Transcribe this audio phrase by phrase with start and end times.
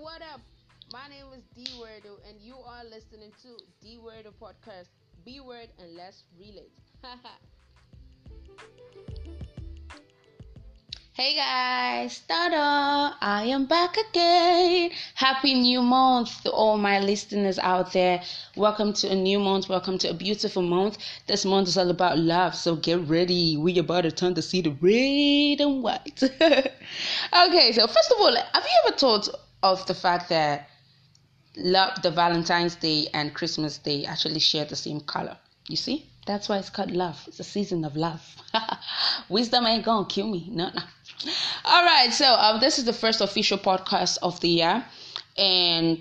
[0.00, 0.40] what up?
[0.94, 3.48] My name is D Weirdo, and you are listening to
[3.82, 4.88] D Weirdo podcast.
[5.26, 6.72] B word and let's relate.
[11.12, 13.12] hey guys, Tada!
[13.20, 14.92] I am back again.
[15.16, 18.22] Happy new month to all my listeners out there.
[18.56, 19.68] Welcome to a new month.
[19.68, 20.96] Welcome to a beautiful month.
[21.26, 23.58] This month is all about love, so get ready.
[23.58, 26.22] We about to turn to see the red and white.
[26.42, 29.28] okay, so first of all, have you ever thought
[29.62, 30.68] of the fact that
[31.56, 35.36] love the Valentine's Day and Christmas Day actually share the same color.
[35.68, 36.06] You see?
[36.26, 37.22] That's why it's called love.
[37.26, 38.22] It's a season of love.
[39.28, 40.48] Wisdom ain't gonna kill me.
[40.50, 40.82] No, no.
[41.64, 44.84] All right, so um, this is the first official podcast of the year,
[45.36, 45.98] and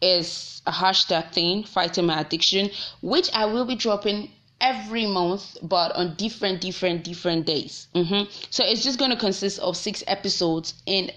[0.00, 2.70] it's a hashtag thing, fighting my addiction,
[3.02, 7.88] which I will be dropping every month, but on different, different, different days.
[7.94, 8.30] Mm-hmm.
[8.50, 11.10] So it's just gonna consist of six episodes in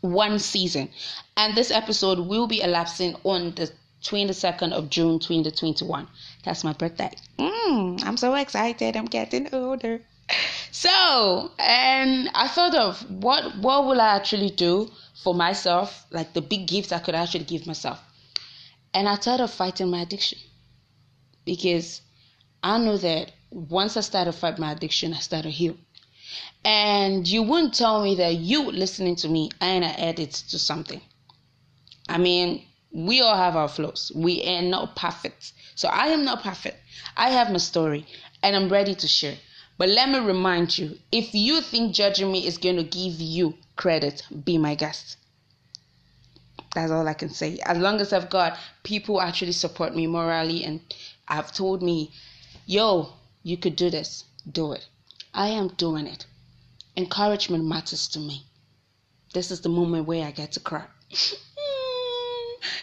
[0.00, 0.88] one season.
[1.36, 3.70] And this episode will be elapsing on the
[4.02, 6.06] 22nd of June 2021.
[6.44, 7.10] That's my birthday.
[7.38, 8.96] Mm, I'm so excited.
[8.96, 10.00] I'm getting older.
[10.72, 14.90] So, and I thought of what what will I actually do
[15.22, 17.98] for myself, like the big gifts I could actually give myself.
[18.92, 20.38] And I thought of fighting my addiction.
[21.44, 22.02] Because
[22.62, 25.76] I know that once I started fight my addiction, I started heal.
[26.64, 31.00] And you wouldn't tell me that you listening to me ain't an edit to something.
[32.08, 34.10] I mean, we all have our flaws.
[34.14, 35.52] We are not perfect.
[35.74, 36.78] So I am not perfect.
[37.16, 38.06] I have my story
[38.42, 39.36] and I'm ready to share.
[39.78, 43.54] But let me remind you if you think judging me is going to give you
[43.76, 45.18] credit, be my guest.
[46.74, 47.58] That's all I can say.
[47.64, 50.80] As long as I've got people actually support me morally and
[51.26, 52.12] have told me,
[52.66, 54.86] yo, you could do this, do it.
[55.36, 56.24] I am doing it.
[56.96, 58.46] Encouragement matters to me.
[59.34, 60.86] This is the moment where I get to cry.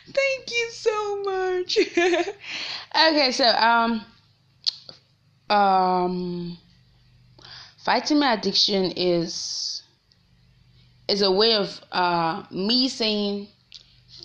[0.05, 1.77] Thank you so much.
[2.95, 4.05] okay, so um
[5.49, 6.57] um
[7.83, 9.81] fighting my addiction is
[11.07, 13.47] is a way of uh me saying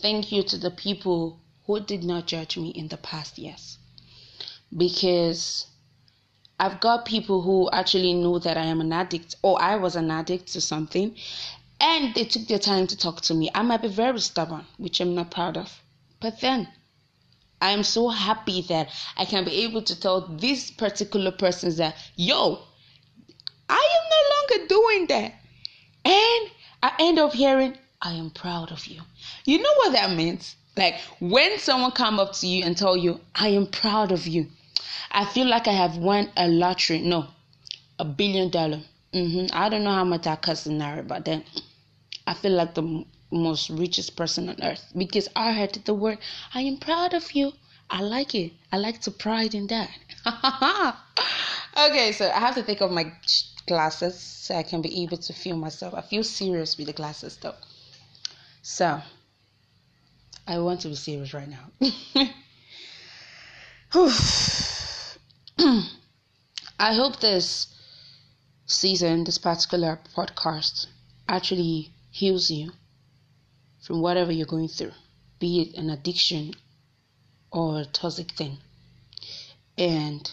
[0.03, 3.79] thank you to the people who did not judge me in the past years
[4.77, 5.67] because
[6.61, 10.11] I've got people who actually know that I am an addict or I was an
[10.11, 11.15] addict to something
[11.81, 13.51] and they took their time to talk to me.
[13.55, 15.83] I might be very stubborn, which I'm not proud of.
[16.21, 16.69] But then
[17.61, 21.97] I am so happy that I can be able to tell these particular persons that,
[22.17, 22.59] yo,
[23.69, 25.35] I am no longer doing that.
[26.05, 26.51] And
[26.83, 29.03] I end up hearing, I am proud of you.
[29.45, 30.57] You know what that means?
[30.77, 34.49] Like when someone come up to you and tell you, I am proud of you
[35.11, 37.01] I feel like I have won a lottery.
[37.01, 37.29] No,
[37.99, 38.81] a billion dollar.
[39.13, 39.47] Mm-hmm.
[39.53, 41.45] I don't know how much I cost in there, but then
[42.27, 46.19] I feel like the m- most richest person on earth because I heard the word.
[46.55, 47.53] I am proud of you.
[47.91, 48.53] I like it.
[48.71, 49.91] I like to pride in that.
[51.89, 53.11] okay, so I have to take off my
[53.67, 55.95] glasses so I can be able to feel myself.
[55.95, 57.55] I feel serious with the glasses though.
[58.63, 59.01] So
[60.47, 61.71] I want to be serious right now.
[66.79, 67.67] I hope this
[68.67, 70.87] season, this particular podcast,
[71.29, 72.73] actually heals you
[73.81, 74.93] from whatever you're going through,
[75.41, 76.55] be it an addiction
[77.51, 78.59] or a toxic thing.
[79.77, 80.31] And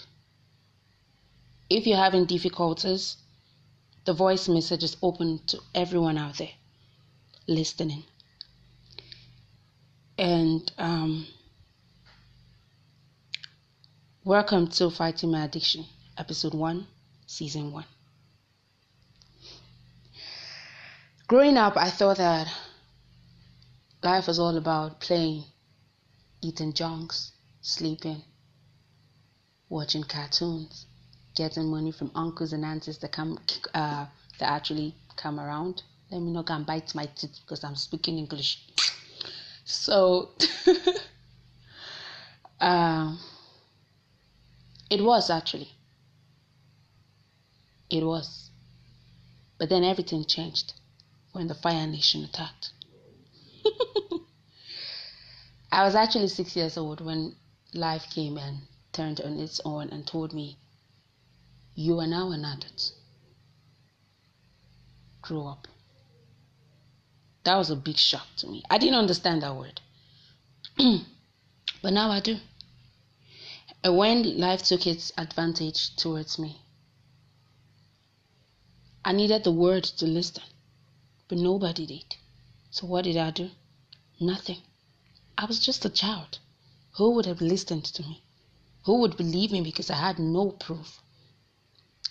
[1.70, 3.18] if you're having difficulties,
[4.06, 6.54] the voice message is open to everyone out there
[7.48, 8.04] listening.
[10.18, 11.28] And um,
[14.26, 15.86] Welcome to Fighting My Addiction,
[16.18, 16.88] Episode 1,
[17.28, 17.86] Season 1.
[21.28, 22.52] Growing up, I thought that
[24.02, 25.44] life was all about playing,
[26.42, 28.24] eating junks, sleeping,
[29.70, 30.88] watching cartoons,
[31.36, 33.38] getting money from uncles and aunts that come
[33.76, 34.08] uh,
[34.40, 35.84] that actually come around.
[36.10, 38.60] Let me not go and bite my teeth because I'm speaking English.
[39.66, 40.32] So,
[42.60, 43.20] um.
[44.90, 45.70] It was actually.
[47.90, 48.50] It was.
[49.58, 50.74] But then everything changed
[51.32, 52.72] when the Fire Nation attacked.
[55.72, 57.36] I was actually six years old when
[57.74, 58.62] life came and
[58.92, 60.58] turned on its own and told me,
[61.74, 62.92] You are now an adult.
[65.22, 65.68] Grow up.
[67.44, 68.64] That was a big shock to me.
[68.70, 69.82] I didn't understand that word.
[71.82, 72.38] but now I do.
[73.86, 76.60] And when life took its advantage towards me,
[79.06, 80.42] I needed the word to listen,
[81.28, 82.16] but nobody did.
[82.72, 83.52] So what did I do?
[84.20, 84.64] Nothing.
[85.38, 86.40] I was just a child.
[86.94, 88.24] Who would have listened to me?
[88.86, 91.00] Who would believe me because I had no proof?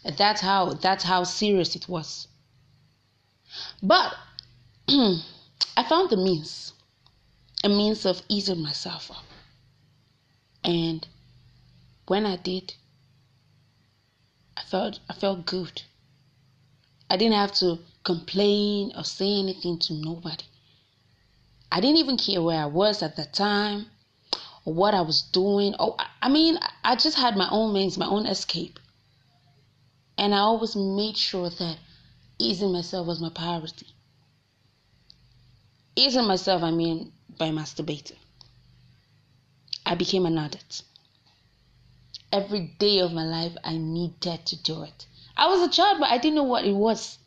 [0.04, 2.28] That's how that's how serious it was.
[3.82, 4.14] But
[4.88, 6.72] I found the means,
[7.64, 9.24] a means of easing myself up.
[10.62, 11.04] And
[12.06, 12.74] when I did,
[14.56, 15.82] I felt I felt good.
[17.08, 20.44] I didn't have to complain or say anything to nobody.
[21.70, 23.86] I didn't even care where I was at that time
[24.64, 25.74] or what I was doing.
[25.78, 28.78] Oh, I mean, I just had my own means, my own escape.
[30.16, 31.78] And I always made sure that
[32.38, 33.86] easing myself was my priority.
[35.96, 38.18] Easing myself, I mean, by masturbating.
[39.84, 40.82] I became an addict.
[42.34, 45.06] Every day of my life, I needed to do it.
[45.36, 47.18] I was a child, but I didn't know what it was.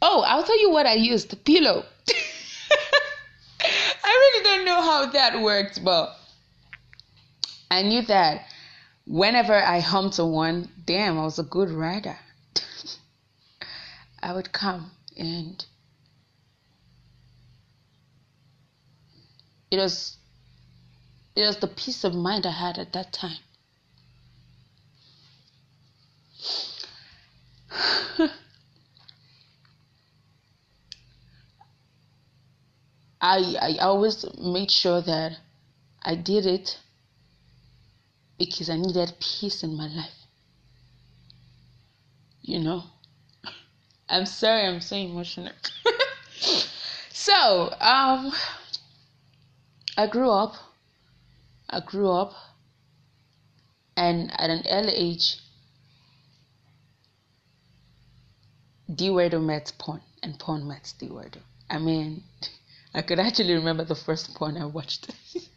[0.00, 1.84] Oh, I'll tell you what I used the pillow.
[3.60, 6.16] I really don't know how that worked, but
[7.68, 8.46] I knew that
[9.08, 12.16] whenever I hummed to one, damn, I was a good rider.
[14.22, 15.64] I would come and
[19.72, 20.16] it was
[21.34, 23.38] it was the peace of mind I had at that time.
[33.20, 35.38] I I always made sure that
[36.02, 36.78] I did it
[38.38, 40.26] because I needed peace in my life.
[42.42, 42.84] You know?
[44.08, 45.52] I'm sorry I'm so emotional.
[47.10, 48.32] so, um
[49.98, 50.54] I grew up.
[51.70, 52.34] I grew up
[53.96, 55.38] and at an early age
[58.92, 61.40] D Weirdo met porn and porn met D Weirdo.
[61.68, 62.22] I mean
[62.96, 65.10] I could actually remember the first porn I watched.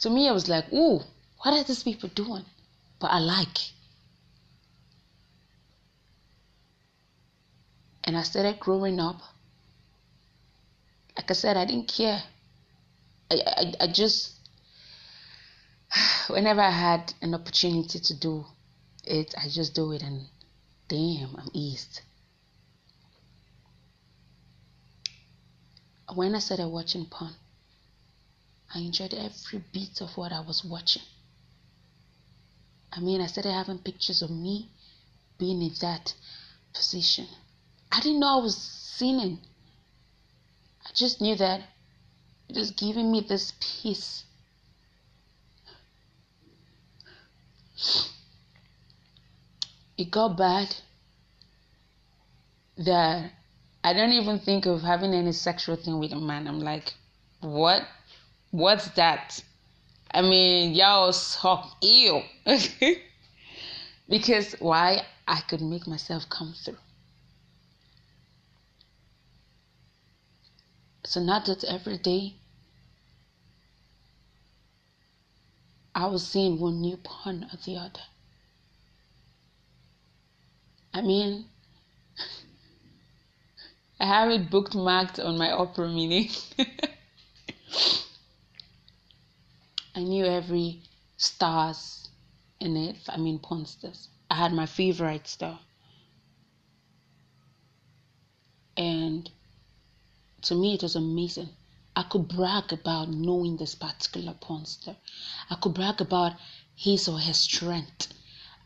[0.00, 1.00] to me, I was like, ooh,
[1.38, 2.44] what are these people doing?
[2.98, 3.56] But I like.
[8.02, 9.20] And I started growing up.
[11.16, 12.20] Like I said, I didn't care.
[13.30, 14.32] I, I, I just,
[16.26, 18.44] whenever I had an opportunity to do
[19.04, 20.26] it, I just do it, and
[20.88, 22.00] damn, I'm eased.
[26.14, 27.32] when I started watching porn,
[28.74, 31.02] I enjoyed every bit of what I was watching.
[32.92, 34.68] I mean, I started having pictures of me
[35.38, 36.14] being in that
[36.72, 37.26] position.
[37.90, 39.40] I didn't know I was sinning.
[40.84, 41.62] I just knew that
[42.48, 44.24] it was giving me this peace.
[49.96, 50.74] It got bad
[52.78, 53.30] that
[53.84, 56.48] I don't even think of having any sexual thing with a man.
[56.48, 56.94] I'm like,
[57.40, 57.82] what?
[58.50, 59.42] What's that?
[60.10, 62.22] I mean, y'all talk ew.
[64.08, 65.02] because why?
[65.26, 66.76] I could make myself come through.
[71.04, 72.34] So not that every day
[75.94, 78.00] I was seeing one new porn or the other.
[80.94, 81.46] I mean,
[84.00, 86.30] I have it bookmarked on my Opera Mini.
[89.96, 90.82] I knew every
[91.16, 92.08] stars
[92.60, 92.96] in it.
[93.08, 94.08] I mean, porn stars.
[94.30, 95.58] I had my favorite star.
[98.76, 99.28] And
[100.42, 101.48] to me, it was amazing.
[101.96, 104.96] I could brag about knowing this particular porn star.
[105.50, 106.34] I could brag about
[106.76, 108.12] his or her strength.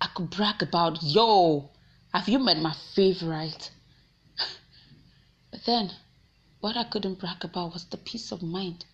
[0.01, 1.71] I could brag about, yo,
[2.13, 3.71] have you met my favorite?
[5.51, 5.91] But then,
[6.61, 8.85] what I couldn't brag about was the peace of mind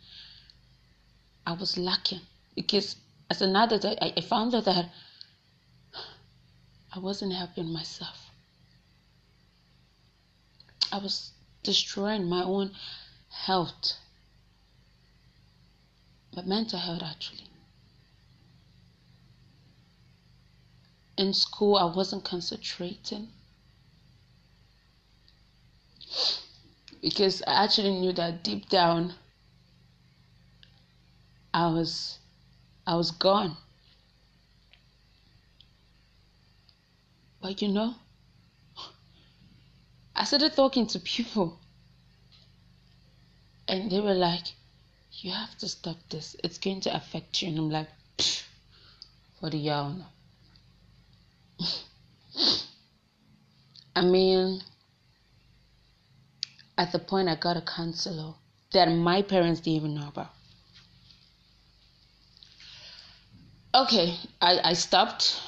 [1.46, 2.20] I was lacking
[2.54, 2.96] because
[3.30, 4.90] as an adult, I, I found out that
[6.92, 8.30] I wasn't helping myself.
[10.92, 12.70] I was destroying my own
[13.30, 13.94] health,
[16.36, 17.48] my mental health actually.
[21.16, 23.28] In school, I wasn't concentrating
[27.00, 29.14] because I actually knew that deep down
[31.54, 32.18] I was
[32.84, 33.56] I was gone.
[37.40, 37.94] But you know,
[40.16, 41.60] I started talking to people
[43.68, 44.46] and they were like,
[45.12, 46.34] You have to stop this.
[46.42, 47.48] It's going to affect you.
[47.48, 47.88] And I'm like,
[49.38, 50.04] for the young.
[53.96, 54.60] I mean,
[56.76, 58.34] at the point I got a counselor
[58.72, 60.30] that my parents didn't even know about.
[63.74, 65.40] Okay, I, I stopped.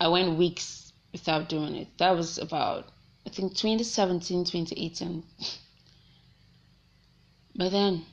[0.00, 1.88] I went weeks without doing it.
[1.98, 2.88] That was about,
[3.26, 5.22] I think, 2017, 2018.
[7.54, 8.04] But then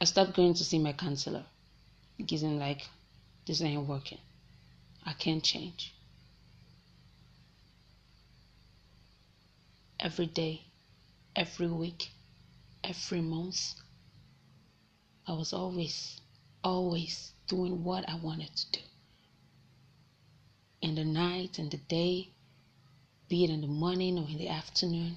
[0.00, 1.44] I stopped going to see my counselor
[2.16, 2.82] because I'm like,
[3.46, 4.18] this ain't working.
[5.06, 5.93] I can't change.
[10.04, 10.60] Every day,
[11.34, 12.10] every week,
[12.84, 13.72] every month,
[15.26, 16.20] I was always,
[16.62, 18.80] always doing what I wanted to do.
[20.82, 22.28] In the night and the day,
[23.30, 25.16] be it in the morning or in the afternoon.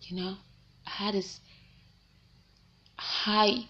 [0.00, 0.36] You know,
[0.84, 1.38] I had this
[2.98, 3.68] high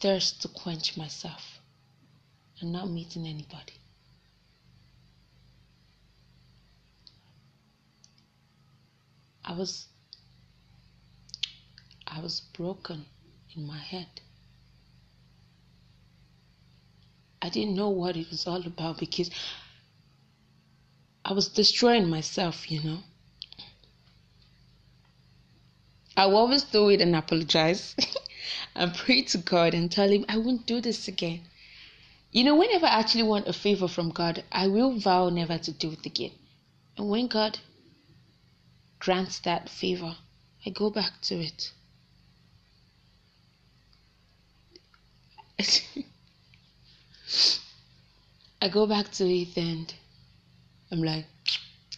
[0.00, 1.60] thirst to quench myself
[2.60, 3.72] and not meeting anybody.
[9.52, 9.86] I was
[12.06, 13.04] I was broken
[13.54, 14.08] in my head.
[17.42, 19.30] I didn't know what it was all about because
[21.22, 23.00] I was destroying myself, you know.
[26.16, 27.94] I always do it and apologize
[28.74, 31.42] and pray to God and tell Him I won't do this again.
[32.30, 35.72] You know, whenever I actually want a favor from God, I will vow never to
[35.72, 36.32] do it again.
[36.96, 37.58] And when God
[39.02, 40.16] grants that favor,
[40.64, 41.72] I go back to it.
[48.62, 49.92] I go back to it and
[50.92, 51.26] I'm like,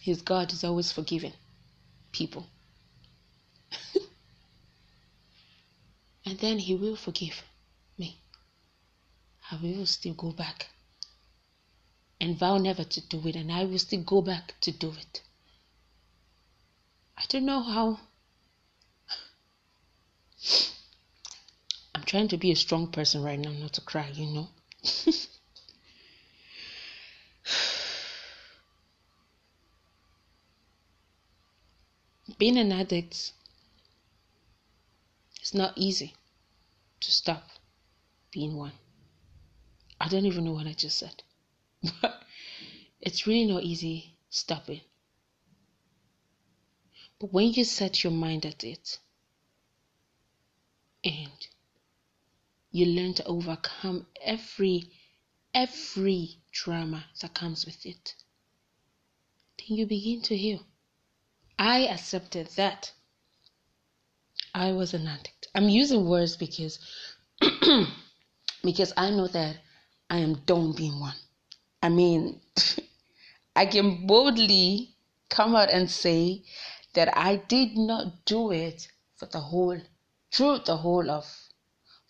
[0.01, 1.33] His God is always forgiving
[2.11, 2.47] people.
[6.25, 7.43] and then He will forgive
[7.99, 8.17] me.
[9.51, 10.69] I will still go back
[12.19, 15.21] and vow never to do it, and I will still go back to do it.
[17.17, 17.99] I don't know how.
[21.93, 24.49] I'm trying to be a strong person right now, not to cry, you know.
[32.37, 33.31] Being an addict
[35.45, 36.15] it's not easy
[36.99, 37.43] to stop
[38.31, 38.71] being one.
[40.01, 41.21] I don't even know what I just said.
[42.01, 42.23] But
[42.99, 44.81] it's really not easy stopping.
[47.19, 48.99] But when you set your mind at it
[51.03, 51.47] and
[52.71, 54.91] you learn to overcome every
[55.53, 58.15] every drama that comes with it,
[59.57, 60.65] then you begin to heal.
[61.57, 62.91] I accepted that
[64.53, 65.47] I was an addict.
[65.55, 66.79] I'm using words because
[68.63, 69.57] because I know that
[70.09, 71.15] I am done being one.
[71.81, 72.41] I mean,
[73.55, 74.95] I can boldly
[75.29, 76.43] come out and say
[76.95, 79.79] that I did not do it for the whole,
[80.31, 81.25] through the whole of,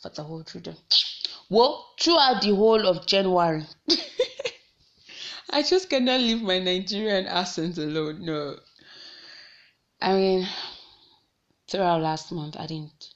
[0.02, 0.78] for the whole through the,
[1.50, 3.66] well, throughout the whole of January.
[5.50, 8.26] I just cannot leave my Nigerian accent alone.
[8.26, 8.58] No.
[10.02, 10.48] I mean,
[11.68, 13.14] throughout last month, I didn't,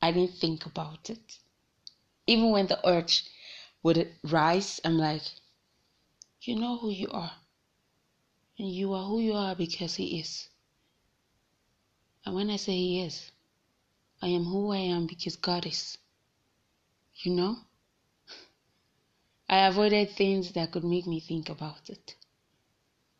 [0.00, 1.38] I didn't think about it.
[2.26, 3.24] Even when the urge
[3.82, 5.22] would rise, I'm like,
[6.40, 7.32] you know who you are.
[8.58, 10.48] And you are who you are because He is.
[12.24, 13.30] And when I say He is,
[14.22, 15.98] I am who I am because God is.
[17.16, 17.56] You know?
[19.48, 22.14] I avoided things that could make me think about it.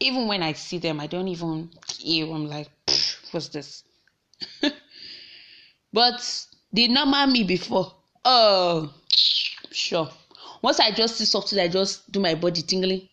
[0.00, 2.24] Even when I see them, I don't even care.
[2.24, 2.68] I'm like,
[3.30, 3.84] what's this?
[5.92, 7.94] but not mind me before.
[8.24, 8.92] Oh,
[9.70, 10.10] sure.
[10.62, 13.08] Once I just see something, I just do my body tingling.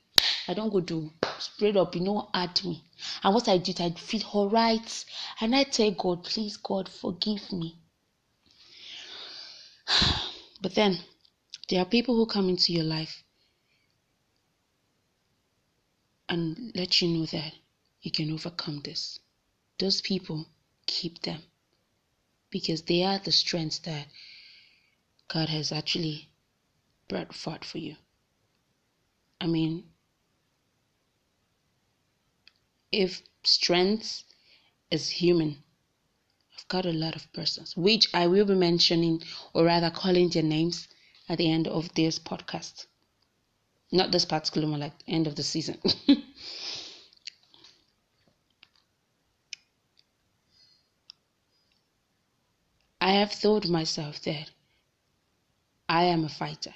[0.47, 2.81] I don't go do straight up, you know, at me.
[3.23, 5.05] And what I did, I feel alright.
[5.39, 7.77] And I tell God, please, God, forgive me.
[10.61, 10.99] But then
[11.69, 13.23] there are people who come into your life
[16.29, 17.53] and let you know that
[18.01, 19.19] you can overcome this.
[19.79, 20.45] Those people,
[20.85, 21.41] keep them
[22.51, 24.07] because they are the strengths that
[25.27, 26.29] God has actually
[27.07, 27.95] brought forth for you.
[29.39, 29.90] I mean,
[32.91, 34.23] if strength
[34.89, 35.63] is human,
[36.57, 40.43] I've got a lot of persons, which I will be mentioning or rather calling their
[40.43, 40.87] names
[41.29, 42.87] at the end of this podcast.
[43.91, 45.79] Not this particular one, like end of the season.
[53.01, 54.51] I have told myself that
[55.89, 56.75] I am a fighter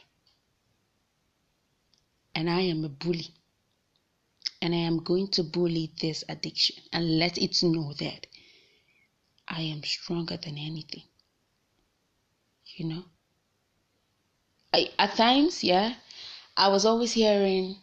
[2.34, 3.34] and I am a bully.
[4.62, 8.28] And I am going to bully this addiction and let it know that
[9.48, 11.04] I am stronger than anything.
[12.76, 13.06] You know?
[14.74, 15.96] I, at times, yeah,
[16.58, 17.78] I was always hearing,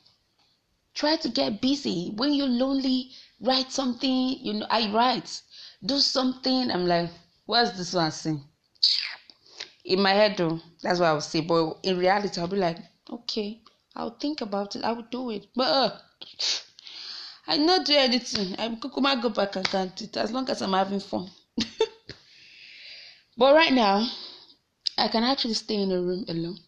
[0.94, 2.12] try to get busy.
[2.16, 4.38] When you're lonely, write something.
[4.40, 5.40] You know, I write,
[5.84, 6.70] do something.
[6.70, 7.10] I'm like,
[7.46, 8.42] what's this one saying?
[9.84, 11.40] In my head, though, that's what I would say.
[11.40, 12.78] But in reality, I'll be like,
[13.10, 13.60] okay,
[13.96, 14.84] I'll think about it.
[14.84, 15.46] I will do it.
[15.54, 15.98] But uh,
[17.46, 18.54] I not do anything.
[18.58, 21.30] I'm kukuma go back and count it as long as I'm having fun.
[23.36, 24.08] but right now,
[24.96, 26.58] I can actually stay in a room alone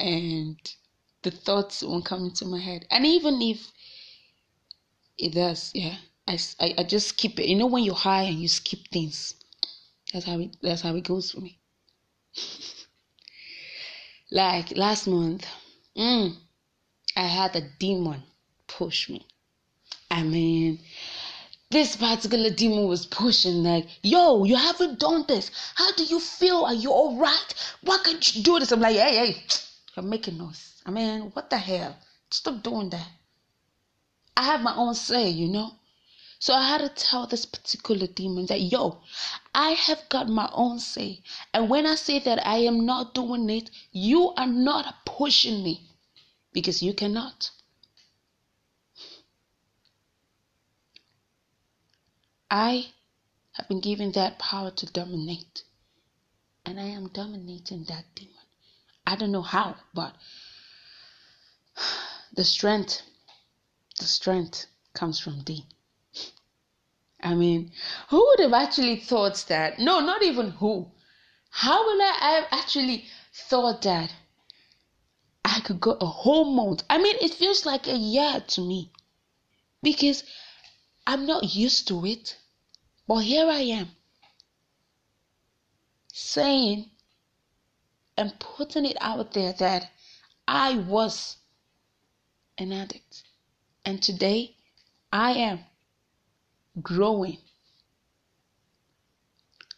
[0.00, 0.56] and
[1.22, 2.86] the thoughts won't come into my head.
[2.90, 3.70] And even if
[5.18, 7.48] it does, yeah, I, I, I just skip it.
[7.48, 9.34] You know, when you're high and you skip things,
[10.12, 11.58] that's how it, that's how it goes for me.
[14.30, 15.46] like last month,
[15.96, 16.36] mm,
[17.16, 18.22] I had a demon
[18.68, 19.26] push me.
[20.10, 20.78] I mean,
[21.70, 25.50] this particular demon was pushing like, yo, you haven't done this.
[25.74, 26.64] How do you feel?
[26.64, 27.76] Are you all right?
[27.82, 28.72] Why can't you do this?
[28.72, 29.42] I'm like, hey, hey,
[29.96, 30.80] you're making noise.
[30.86, 31.96] I mean, what the hell?
[32.30, 33.08] Stop doing that.
[34.36, 35.72] I have my own say, you know.
[36.38, 39.00] So I had to tell this particular demon that, yo,
[39.54, 41.22] I have got my own say.
[41.52, 45.90] And when I say that I am not doing it, you are not pushing me
[46.52, 47.50] because you cannot.
[52.50, 52.92] I
[53.52, 55.64] have been given that power to dominate.
[56.64, 58.34] And I am dominating that demon.
[59.06, 60.14] I don't know how, but
[62.32, 63.02] the strength,
[63.98, 65.66] the strength comes from thee.
[67.20, 67.72] I mean,
[68.10, 69.78] who would have actually thought that?
[69.78, 70.90] No, not even who.
[71.50, 74.12] How will I have actually thought that
[75.44, 76.84] I could go a whole month?
[76.88, 78.92] I mean, it feels like a year to me
[79.82, 80.22] because
[81.08, 82.36] I'm not used to it.
[83.06, 83.96] But here I am
[86.12, 86.90] saying
[88.18, 89.90] and putting it out there that
[90.46, 91.38] I was
[92.58, 93.22] an addict.
[93.86, 94.56] And today
[95.10, 95.60] I am
[96.82, 97.38] growing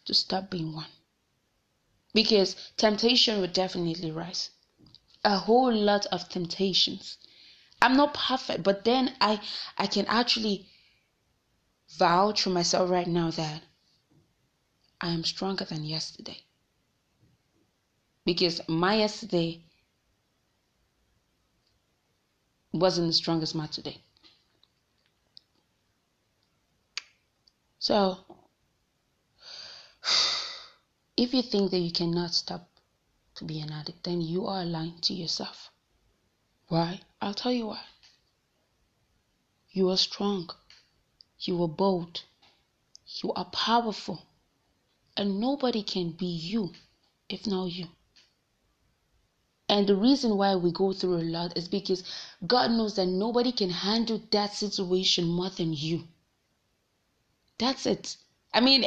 [0.03, 0.91] to stop being one.
[2.13, 4.49] Because temptation will definitely rise.
[5.23, 7.17] A whole lot of temptations.
[7.81, 9.39] I'm not perfect, but then I
[9.77, 10.67] I can actually
[11.97, 13.61] vouch to myself right now that
[14.99, 16.37] I am stronger than yesterday.
[18.25, 19.63] Because my yesterday
[22.71, 23.97] wasn't the strongest my today.
[27.79, 28.19] So,
[31.17, 32.69] if you think that you cannot stop
[33.35, 35.71] to be an addict, then you are lying to yourself.
[36.67, 37.01] Why?
[37.19, 37.81] I'll tell you why.
[39.71, 40.49] You are strong.
[41.43, 42.21] You are bold.
[43.23, 44.21] You are powerful.
[45.17, 46.73] And nobody can be you
[47.29, 47.87] if not you.
[49.67, 52.03] And the reason why we go through a lot is because
[52.45, 56.07] God knows that nobody can handle that situation more than you.
[57.57, 58.17] That's it.
[58.53, 58.85] I mean,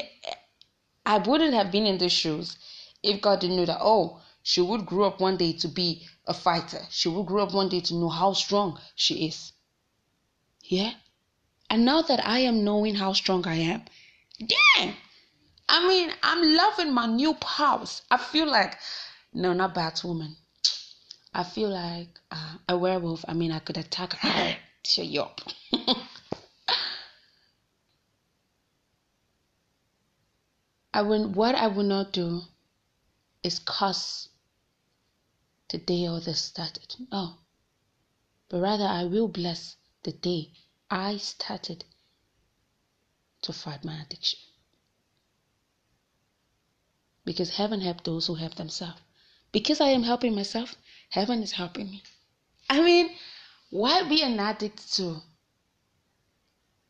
[1.07, 2.57] I wouldn't have been in the shoes
[3.03, 6.35] if God didn't know that, oh, she would grow up one day to be a
[6.35, 6.87] fighter.
[6.91, 9.53] She would grow up one day to know how strong she is.
[10.63, 10.93] Yeah?
[11.71, 13.83] And now that I am knowing how strong I am,
[14.39, 14.95] damn!
[15.69, 18.03] I mean, I'm loving my new powers.
[18.11, 18.79] I feel like,
[19.33, 20.37] no, not Batwoman.
[21.33, 23.25] I feel like uh, a werewolf.
[23.27, 24.57] I mean, I could attack her.
[24.85, 25.41] Shut you up.
[30.95, 32.43] I will, what I will not do
[33.43, 34.29] is curse
[35.71, 36.95] the day all this started.
[37.11, 37.39] No.
[38.49, 40.53] But rather, I will bless the day
[40.91, 41.85] I started
[43.43, 44.39] to fight my addiction.
[47.25, 49.01] Because heaven helped those who help themselves.
[49.53, 50.77] Because I am helping myself,
[51.11, 52.03] heaven is helping me.
[52.69, 53.17] I mean,
[53.71, 55.23] why be an addict to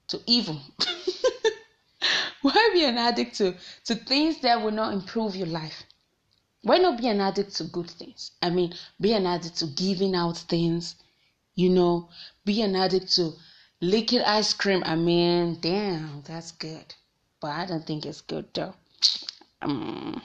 [0.08, 0.60] to evil?
[2.42, 5.84] why be an addict to, to things that will not improve your life?
[6.62, 8.32] Why not be an addict to good things?
[8.42, 10.96] I mean, be an addict to giving out things,
[11.54, 12.08] you know,
[12.44, 13.34] be an addict to
[13.80, 14.82] liquid ice cream.
[14.84, 16.94] I mean, damn, that's good.
[17.40, 18.74] But I don't think it's good though.
[19.62, 20.22] Um,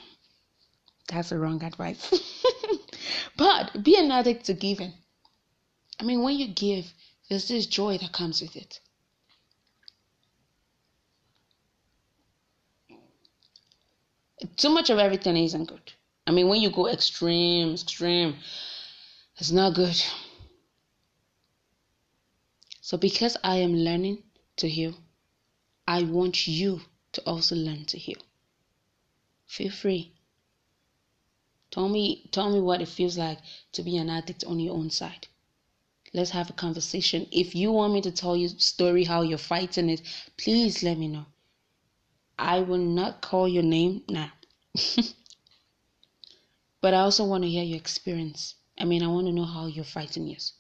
[1.08, 2.14] that's the wrong advice.
[3.38, 4.94] but be an addict to giving.
[6.00, 6.94] I mean, when you give,
[7.30, 8.80] there's this joy that comes with it.
[14.56, 15.94] Too much of everything isn't good.
[16.26, 18.36] I mean, when you go extreme, extreme,
[19.38, 20.02] it's not good.
[22.90, 24.24] So, because I am learning
[24.56, 24.96] to heal,
[25.88, 28.18] I want you to also learn to heal.
[29.46, 30.14] Feel free.
[31.70, 33.42] Tell me tell me what it feels like
[33.74, 35.28] to be an addict on your own side.
[36.16, 37.28] Let's have a conversation.
[37.32, 40.02] If you want me to tell you story how you're fighting it,
[40.36, 41.28] please let me know.
[42.40, 44.32] I will not call your name now.
[46.82, 48.56] but I also want to hear your experience.
[48.80, 50.54] I mean, I want to know how you're fighting yours.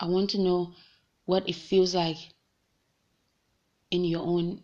[0.00, 0.74] I want to know
[1.24, 2.18] what it feels like
[3.90, 4.62] in your own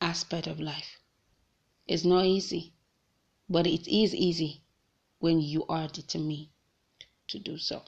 [0.00, 0.98] aspect of life.
[1.86, 2.72] It's not easy,
[3.48, 4.62] but it is easy
[5.18, 6.48] when you are determined
[7.28, 7.82] to do so,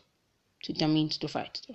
[0.65, 1.61] to determined to fight.
[1.67, 1.75] So.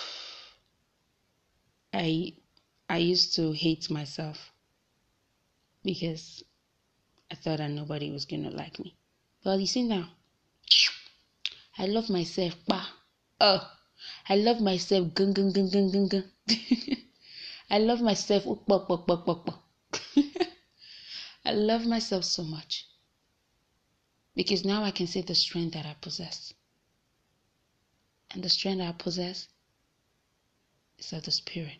[1.93, 2.35] I
[2.89, 4.53] I used to hate myself
[5.83, 6.45] because
[7.31, 8.97] I thought that nobody was gonna like me.
[9.45, 10.11] But you see now,
[11.77, 12.55] I love myself.
[13.41, 13.71] Oh,
[14.29, 15.09] I love myself.
[17.71, 18.45] I love myself.
[18.47, 19.63] Oh,
[21.45, 22.87] I love myself so much
[24.35, 26.55] because now I can see the strength that I possess.
[28.31, 29.49] And the strength I possess
[30.99, 31.79] is of the spirit.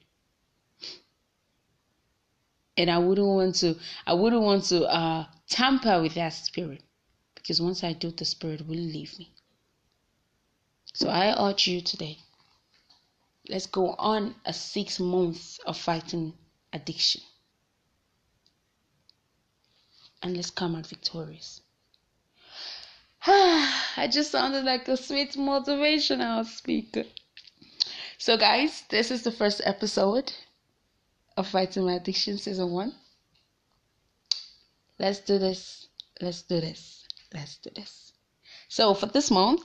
[2.79, 6.83] And I wouldn't want to I wouldn't want to uh, tamper with that spirit
[7.35, 9.33] because once I do the spirit will leave me.
[10.95, 12.19] So I urge you today.
[13.49, 16.35] Let's go on a six months of fighting
[16.73, 17.23] addiction
[20.23, 21.61] and let's come out victorious.
[23.27, 27.05] I just sounded like a sweet motivational speaker.
[28.19, 30.33] So, guys, this is the first episode
[31.39, 32.93] of Fighting My Addiction Season 1.
[34.99, 35.87] Let's do this.
[36.21, 37.07] Let's do this.
[37.33, 38.13] Let's do this.
[38.69, 39.63] So, for this month,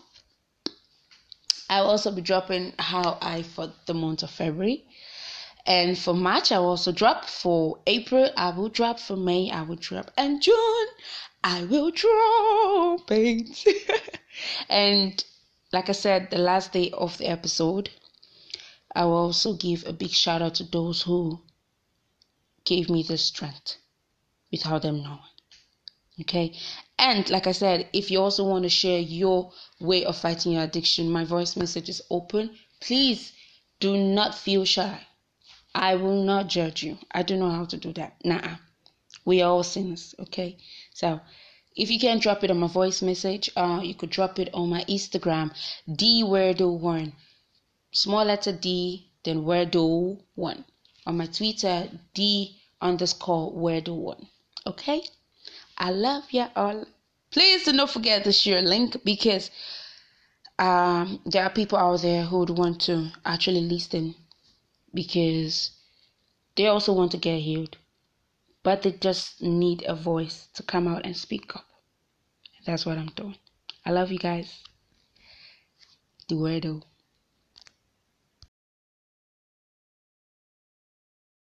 [1.69, 4.85] I'll also be dropping how I fought the month of February
[5.65, 7.25] and for March, I will also drop.
[7.25, 8.99] For April, I will drop.
[8.99, 10.11] For May, I will drop.
[10.17, 10.87] And June,
[11.43, 14.19] I will drop it.
[14.69, 15.23] and
[15.71, 17.89] like I said, the last day of the episode,
[18.93, 21.41] I will also give a big shout out to those who
[22.65, 23.77] gave me the strength
[24.51, 25.19] without them knowing.
[26.21, 26.53] Okay.
[26.97, 30.63] And like I said, if you also want to share your way of fighting your
[30.63, 32.51] addiction, my voice message is open.
[32.79, 33.33] Please
[33.79, 35.07] do not feel shy
[35.75, 36.99] I will not judge you.
[37.11, 38.23] I don't know how to do that.
[38.23, 38.57] Nah.
[39.25, 40.57] We are all sinners, okay?
[40.93, 41.19] So
[41.75, 44.69] if you can't drop it on my voice message, uh, you could drop it on
[44.69, 45.51] my Instagram,
[45.91, 47.13] D Weirdo One.
[47.91, 50.65] Small letter D, then Weirdo One.
[51.05, 54.27] On my Twitter, D underscore Weirdo One.
[54.65, 55.03] Okay?
[55.77, 56.85] I love you all.
[57.31, 59.49] Please do not forget to share a link because
[60.59, 64.15] um, there are people out there who would want to actually listen
[64.93, 65.71] because
[66.55, 67.77] they also want to get healed,
[68.61, 71.65] but they just need a voice to come out and speak up.
[72.65, 73.37] That's what I'm doing.
[73.85, 74.63] I love you guys.
[76.29, 76.83] The weirdo.